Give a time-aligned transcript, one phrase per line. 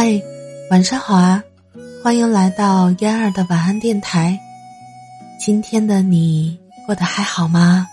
[0.00, 0.22] 嗨，
[0.70, 1.42] 晚上好啊！
[2.04, 4.38] 欢迎来到嫣儿的晚安电台。
[5.40, 6.56] 今天的你
[6.86, 7.84] 过得还好吗？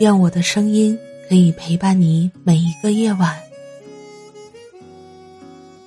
[0.00, 0.98] 愿我的声音
[1.28, 3.38] 可以陪伴你每一个夜晚。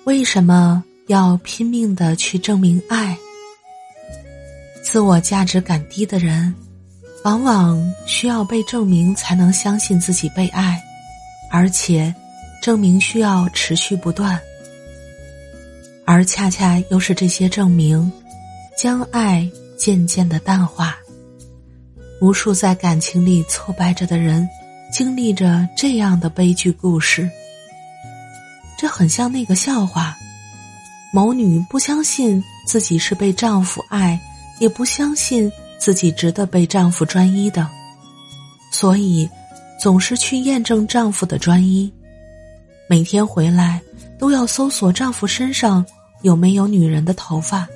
[0.04, 3.18] 为什么要拼命的去证明爱？
[4.84, 6.54] 自我价值感低的人，
[7.24, 10.80] 往往需要被证明才能相信自己被爱，
[11.50, 12.14] 而且
[12.62, 14.40] 证明需要持续不断。
[16.06, 18.12] 而恰恰又是这些证明，
[18.78, 20.96] 将爱渐渐的淡化。
[22.22, 24.48] 无数在感情里挫败着的人，
[24.92, 27.30] 经历着这样的悲剧故事。
[28.78, 30.16] 这很像那个笑话：
[31.14, 34.20] 某女不相信自己是被丈夫爱，
[34.60, 37.70] 也不相信自己值得被丈夫专一的，
[38.72, 39.30] 所以
[39.80, 41.92] 总是去验证丈夫的专一。
[42.88, 43.82] 每天回来
[44.24, 45.86] 都要搜索丈夫身上。
[46.22, 47.68] 有没有女人的头发？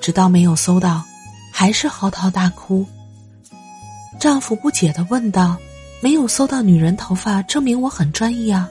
[0.00, 1.02] 直到没有搜到，
[1.52, 2.86] 还是嚎啕大哭。
[4.20, 5.56] 丈夫不解的问道
[6.00, 8.70] ：“没有搜到女人头发，证明我很专一啊？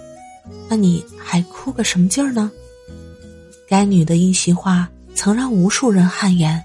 [0.70, 2.50] 那你还哭个什么劲儿呢？”
[3.68, 6.64] 该女的一席话，曾让无数人汗颜。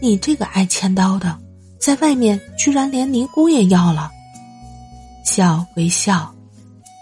[0.00, 1.36] 你这个爱千刀的，
[1.80, 4.08] 在外面居然连尼姑也要了。
[5.24, 6.32] 笑归笑，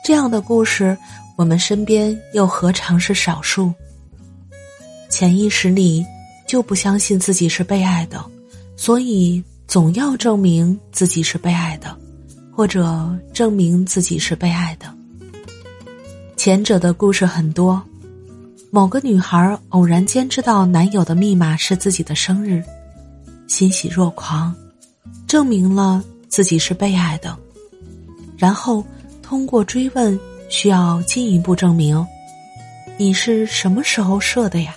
[0.03, 0.97] 这样的故事，
[1.37, 3.73] 我们身边又何尝是少数？
[5.09, 6.05] 潜意识里
[6.47, 8.25] 就不相信自己是被爱的，
[8.77, 11.97] 所以总要证明自己是被爱的，
[12.51, 14.87] 或者证明自己是被爱的。
[16.37, 17.83] 前者的故事很多，
[18.71, 22.63] 某个女孩偶然间知道男友的密码是自己的生日，
[23.47, 24.55] 欣喜若狂，
[25.27, 27.37] 证明了自己是被爱的。
[28.37, 28.85] 然后
[29.23, 30.19] 通过追问，
[30.53, 32.07] 需要进一步证明，
[32.99, 34.77] 你是什么时候设的呀？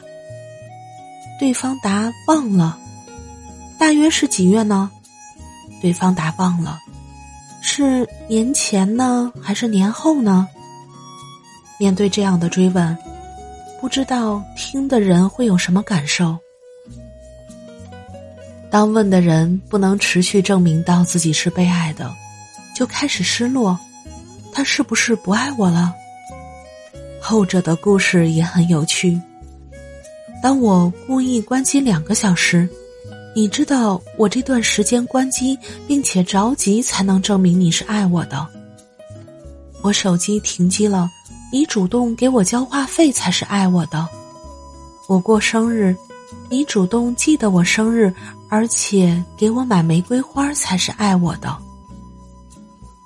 [1.37, 2.79] 对方答忘了，
[3.77, 4.89] 大约是几月呢？
[5.81, 6.79] 对方答忘了，
[7.61, 10.47] 是年前呢，还是年后呢？
[11.77, 12.97] 面对这样的追问，
[13.81, 16.37] 不知道听的人会有什么感受。
[18.71, 22.15] 当问的人不能持续证明到自己是被爱的，
[22.73, 23.77] 就开始失落，
[24.55, 25.93] 他是不是不爱我了？
[27.19, 29.19] 后者的故事也很有趣。
[30.41, 32.69] 当我故意关机两个小时，
[33.35, 38.47] 你知道我这段时间关机，并且着急才能证明你是爱我的。
[39.81, 41.11] 我手机停机了，
[41.51, 44.07] 你主动给我交话费才是爱我的。
[45.09, 45.93] 我过生日，
[46.49, 48.13] 你主动记得我生日，
[48.49, 51.53] 而且给我买玫瑰花才是爱我的。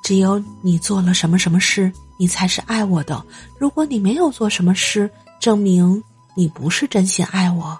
[0.09, 3.23] 只有你做了什么什么事，你才是爱我的。
[3.59, 5.07] 如果你没有做什么事，
[5.39, 6.03] 证明。
[6.35, 7.79] 你不是真心爱我。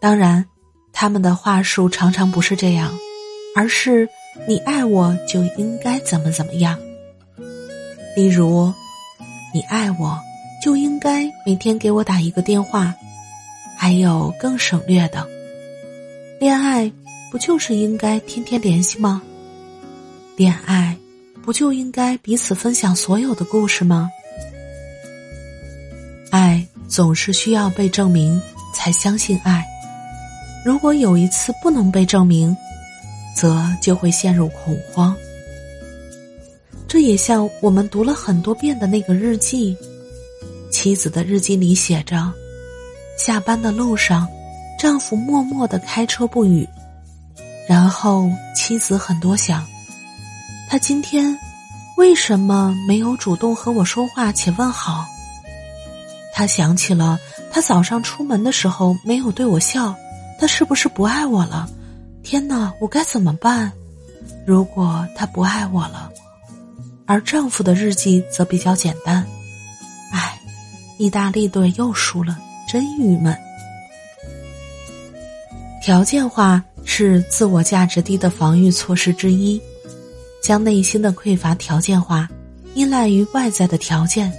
[0.00, 0.46] 当然，
[0.90, 2.90] 他们的话术常常不是这样，
[3.54, 4.08] 而是
[4.48, 6.78] 你爱我就应该怎么怎么样。
[8.16, 8.72] 例如，
[9.52, 10.18] 你爱我
[10.64, 12.94] 就应该每天给我打一个电话，
[13.76, 15.28] 还有更省略的，
[16.40, 16.90] 恋爱
[17.30, 19.22] 不就是应该天天联系吗？
[20.38, 20.96] 恋爱
[21.42, 24.08] 不就应该彼此分享所有的故事吗？
[26.30, 26.66] 爱。
[26.88, 28.40] 总是需要被证明
[28.74, 29.62] 才相信爱，
[30.64, 32.56] 如果有一次不能被证明，
[33.36, 35.14] 则就会陷入恐慌。
[36.88, 39.76] 这也像我们读了很多遍的那个日记，
[40.70, 42.32] 妻子的日记里写着：
[43.18, 44.26] 下班的路上，
[44.78, 46.66] 丈夫默默的开车不语，
[47.68, 49.62] 然后妻子很多想，
[50.68, 51.36] 他今天
[51.96, 55.06] 为什么没有主动和我说话且问好？
[56.34, 57.18] 他想起了
[57.50, 59.94] 他早上出门的时候没有对我笑，
[60.38, 61.68] 他是不是不爱我了？
[62.22, 63.72] 天哪，我该怎么办？
[64.46, 66.12] 如果他不爱我了，
[67.06, 69.26] 而丈夫的日记则比较简单。
[70.12, 70.38] 唉，
[70.98, 72.38] 意大利队又输了，
[72.70, 73.36] 真郁闷。
[75.82, 79.60] 条件化是自我价值低的防御措施之一，
[80.42, 82.28] 将内心的匮乏条件化，
[82.74, 84.32] 依赖于外在的条件。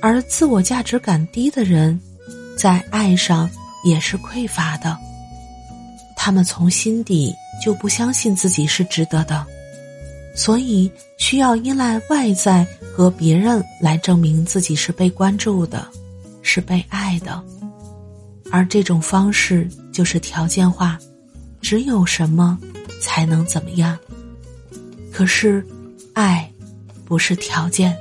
[0.00, 2.00] 而自我价值感低的人，
[2.56, 3.50] 在爱上
[3.84, 4.96] 也是匮乏的。
[6.16, 9.46] 他们从心底就不相信自己是值得的，
[10.34, 15.86] 所以需要依赖外在和别人来证明自己是被关注的，
[16.42, 17.42] 是被爱的。
[18.50, 20.98] 而这种方式就是条件化，
[21.60, 22.58] 只有什么
[23.00, 23.98] 才能怎么样。
[25.20, 25.62] 可是，
[26.14, 26.50] 爱
[27.04, 27.94] 不是条件。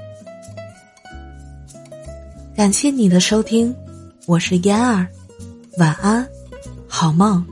[2.55, 3.75] 感谢你的收听，
[4.25, 5.05] 我是嫣儿，
[5.79, 6.25] 晚安，
[6.87, 7.45] 好梦。